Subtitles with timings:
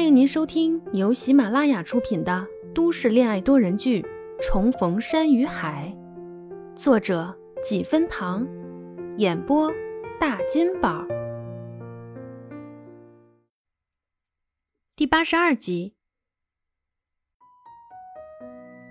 [0.00, 4.00] 欢迎您收听由喜马拉雅出品的都市恋爱多人剧
[4.42, 5.94] 《重逢山与海》，
[6.74, 8.48] 作者几分糖，
[9.18, 9.70] 演播
[10.18, 11.06] 大金宝，
[14.96, 15.92] 第八十二集。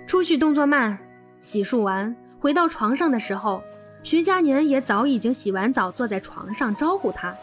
[0.06, 1.00] 出去动作慢，
[1.42, 3.64] 洗漱完回到床上的时候，
[4.04, 7.36] 徐佳年也早已经洗完澡，坐在床上招呼他，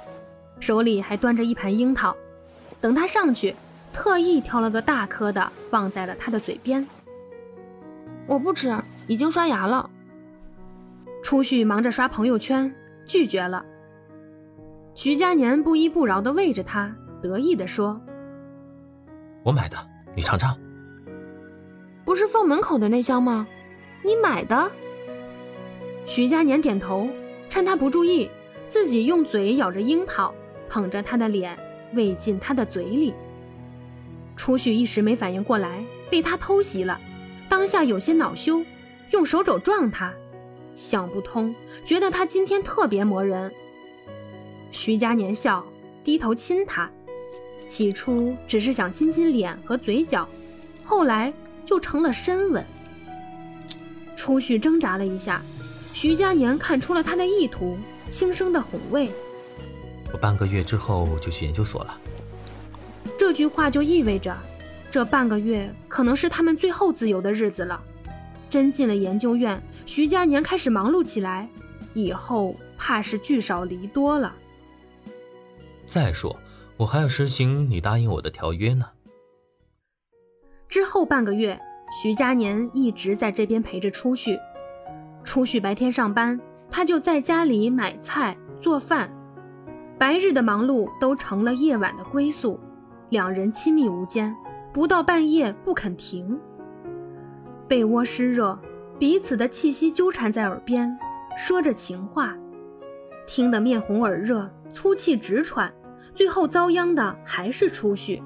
[0.61, 2.17] 手里还端着一盘樱桃。
[2.81, 3.55] 等他上去，
[3.93, 6.87] 特意挑了个大颗的放在了他的嘴边。
[8.27, 8.77] 我不吃，
[9.07, 9.89] 已经刷牙了。
[11.23, 12.73] 初旭忙着刷朋友圈，
[13.07, 13.65] 拒绝了。
[14.95, 18.01] 徐佳年不依不饶地喂着他，得意地说
[19.45, 19.77] ：“我买的，
[20.15, 20.57] 你尝尝。”
[22.05, 23.47] 不是放门口的那箱吗？
[24.05, 24.71] 你买的？
[26.05, 27.09] 徐佳年点头，
[27.49, 28.31] 趁他不注意，
[28.69, 30.33] 自己用嘴咬着樱桃，
[30.69, 31.59] 捧着他的脸。
[31.93, 33.15] 喂进他的嘴里，
[34.37, 37.01] 初旭一时没反应过来，被他偷袭了，
[37.49, 38.65] 当下有些恼羞，
[39.11, 40.13] 用手肘撞他，
[40.75, 43.53] 想不通，觉得他今天特别磨人。
[44.71, 45.65] 徐佳年笑，
[46.05, 46.91] 低头亲他，
[47.69, 50.29] 起初只是想亲亲脸和嘴角，
[50.83, 51.33] 后来
[51.65, 52.65] 就成了深吻。
[54.17, 55.41] 初旭挣扎了一下，
[55.93, 57.79] 徐佳年看出了他的意图，
[58.11, 59.11] 轻声的哄慰。
[60.17, 62.01] 我半个月之后就去研究所了。
[63.19, 64.35] 这句话就意味着，
[64.91, 67.79] 这半个月可能是他们最后自由的日子了。
[68.49, 71.47] 真进了研究院，徐佳年开始忙碌起来，
[71.93, 74.35] 以后怕是聚少离多了。
[75.85, 76.35] 再说，
[76.79, 78.89] 我还要实行你答应我的条约呢。
[80.67, 81.61] 之后半个月，
[82.03, 84.39] 徐佳年一直在这边陪着初旭。
[85.23, 89.13] 初旭白天上班，他就在家里买菜做饭。
[89.99, 92.61] 白日的忙碌都成了夜晚的归宿，
[93.09, 94.35] 两人亲密无间，
[94.71, 96.39] 不到半夜不肯停。
[97.67, 98.59] 被窝湿热，
[98.99, 100.95] 彼此的气息纠缠在耳边，
[101.37, 102.37] 说着情话，
[103.27, 105.73] 听得面红耳热，粗气直喘，
[106.15, 108.23] 最后遭殃的还是初旭。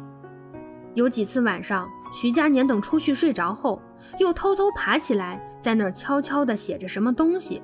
[0.95, 3.81] 有几次晚上，徐佳年等初旭睡着后，
[4.19, 7.63] 又偷偷爬起来，在那儿悄悄地写着什么东西。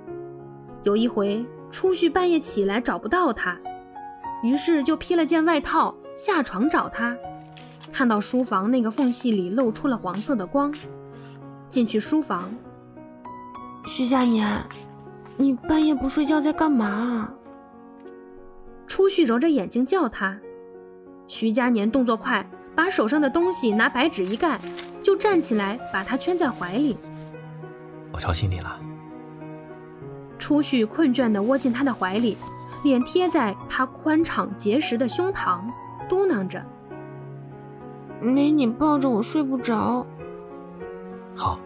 [0.84, 3.59] 有一回，初旭半夜起来找不到他。
[4.42, 7.16] 于是就披了件外套下床找他，
[7.92, 10.72] 看到书房那个缝隙里露出了黄色的光，
[11.70, 12.54] 进去书房。
[13.86, 14.62] 徐佳年，
[15.36, 17.30] 你半夜不睡觉在干嘛？
[18.86, 20.38] 初旭揉着眼睛叫他。
[21.26, 24.60] 徐佳年动作快，把手上的东西拿白纸一盖，
[25.03, 26.97] 就站起来把他圈在怀里。
[28.12, 28.80] 我吵醒你了。
[30.38, 32.36] 初旭困倦地窝进他的怀里。
[32.86, 35.60] 脸贴在他宽敞结实的胸膛，
[36.08, 36.64] 嘟囔着
[38.20, 40.06] ：“没你抱着我睡不着。”
[41.36, 41.58] 好，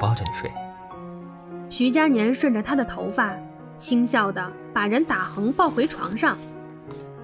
[0.00, 0.50] 抱着你睡。
[1.68, 3.34] 徐佳年顺着他的头发，
[3.76, 6.38] 轻笑的把人打横抱回床上。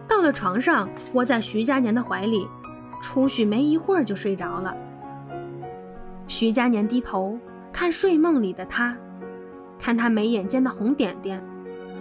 [0.09, 2.47] 到了床上，窝在徐佳年的怀里，
[3.01, 4.77] 初旭没一会儿就睡着了。
[6.27, 7.39] 徐佳年低头
[7.73, 8.97] 看睡梦里的他，
[9.79, 11.43] 看他眉眼间的红点点。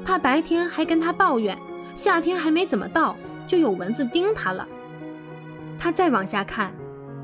[0.05, 1.57] 他白天还跟他抱怨，
[1.95, 3.15] 夏天还没怎么到，
[3.45, 4.67] 就有蚊子叮他了。
[5.77, 6.73] 他再往下看，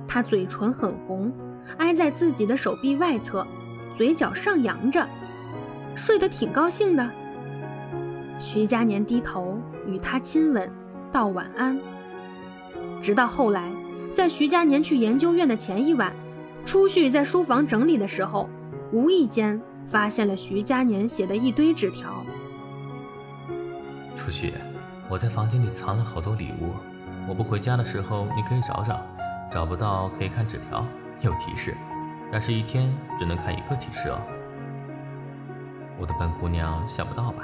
[0.08, 1.32] 他嘴唇很红，
[1.78, 3.46] 挨在自己的手臂外侧，
[3.98, 5.06] 嘴角上扬着，
[5.96, 7.10] 睡得挺高兴的。
[8.38, 9.58] 徐佳年低头
[9.88, 10.70] 与他亲吻，
[11.12, 11.80] 道晚安。
[13.02, 13.72] 直到后来，
[14.14, 16.14] 在徐佳年去研究院的前一晚，
[16.66, 18.50] 初旭在书房整理的时候，
[18.92, 22.25] 无意间发现了徐佳年写的一堆纸条。
[24.26, 24.56] 初旭，
[25.08, 26.74] 我在房间里藏了好多礼物，
[27.28, 29.00] 我不回家的时候你可以找找，
[29.52, 30.84] 找不到可以看纸条，
[31.22, 31.78] 有提示，
[32.32, 34.18] 但是一天只能看一个提示哦。
[36.00, 37.44] 我的笨姑娘想不到吧？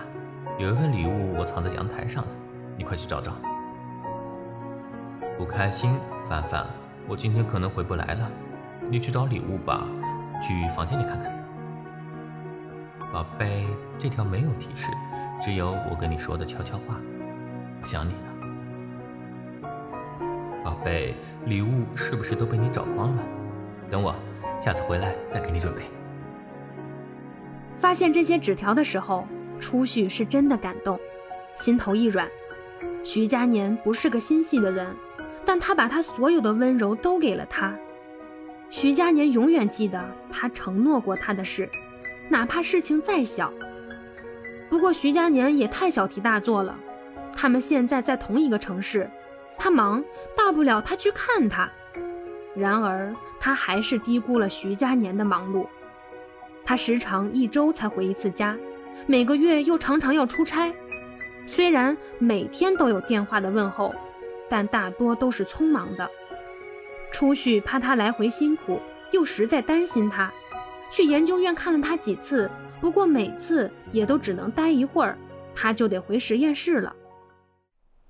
[0.58, 2.32] 有一份礼物我藏在阳台上呢，
[2.76, 3.32] 你快去找找。
[5.38, 5.94] 不开心，
[6.28, 6.66] 凡凡，
[7.08, 8.28] 我今天可能回不来了，
[8.90, 9.84] 你去找礼物吧，
[10.42, 11.32] 去房间里看看。
[13.14, 13.68] 宝贝，
[14.00, 14.88] 这条没有提示。
[15.44, 17.02] 只有我跟你说的悄悄话，
[17.84, 18.12] 想你
[19.62, 19.70] 了，
[20.64, 21.16] 宝贝。
[21.46, 23.24] 礼物是不是都被你找光了？
[23.90, 24.14] 等我，
[24.64, 25.82] 下次回来再给你准备。
[27.76, 29.28] 发现这些纸条的时候，
[29.60, 31.00] 初旭是真的感动，
[31.56, 32.30] 心头一软。
[33.04, 34.96] 徐佳年不是个心细的人，
[35.44, 37.76] 但他把他所有的温柔都给了他。
[38.70, 40.00] 徐佳年永远记得
[40.32, 41.68] 他承诺过他的事，
[42.30, 43.52] 哪怕事情再小。
[44.72, 46.80] 不过徐佳年也太小题大做了，
[47.36, 49.12] 他们现在在同一个城市，
[49.58, 50.02] 他忙，
[50.34, 51.70] 大不了他去看他。
[52.56, 55.68] 然而他还是低估了徐佳年的忙碌。
[56.64, 58.58] 他时常一周才回一次家，
[59.08, 60.74] 每个月又常常要出差。
[61.46, 63.94] 虽然每天都有电话的问候，
[64.48, 66.10] 但大多都是匆忙的。
[67.12, 68.80] 初旭怕他来回辛苦，
[69.12, 70.32] 又实在担心他，
[70.90, 72.50] 去研究院看了他几次，
[72.82, 75.18] 不过每次也都只能待一会儿，
[75.56, 76.94] 他就得回实验室了。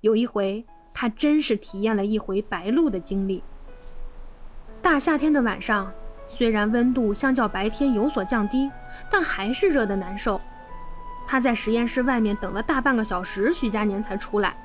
[0.00, 3.42] 有一回，他真是体验了一回白露的经历。
[4.82, 5.92] 大夏天的晚上。
[6.34, 8.68] 虽然温度相较白天有所降低，
[9.10, 10.40] 但还是热得难受。
[11.28, 14.56] 他在实验室外面等了大半个小时，徐佳年才出来。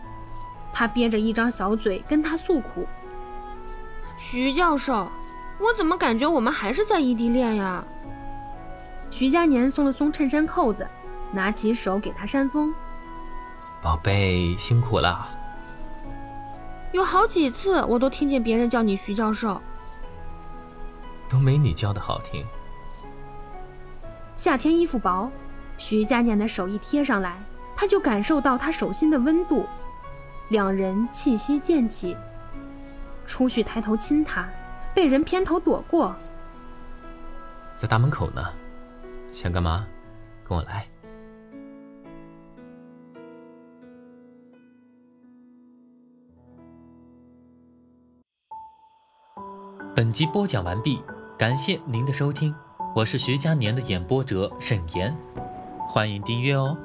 [0.73, 2.87] 他憋着一张小嘴跟他诉苦
[4.17, 5.09] ：“徐教授，
[5.59, 7.83] 我怎么感觉我们还是在异地恋呀？”
[9.17, 10.87] 徐佳年松了松衬衫扣子，
[11.31, 12.71] 拿起手给他扇风
[13.81, 15.27] ：“宝贝，辛苦了。
[16.91, 19.59] 有好几次我都听见别人叫你徐教授。”
[21.27, 22.45] 都没你叫的好听。
[24.37, 25.31] 夏天衣服薄，
[25.79, 27.41] 徐佳年的手一贴上来，
[27.75, 29.65] 他就感受到他手心的温度，
[30.49, 32.15] 两人气息渐起。
[33.25, 34.47] 初旭抬头亲他，
[34.93, 36.15] 被人偏头躲过。
[37.75, 38.43] 在大门口呢，
[39.29, 39.85] 想干嘛？
[40.47, 40.85] 跟我来。
[49.95, 51.01] 本集播讲完毕。
[51.37, 52.53] 感谢您的收听，
[52.95, 55.15] 我是徐佳年的演播者沈岩，
[55.87, 56.75] 欢迎订阅哦。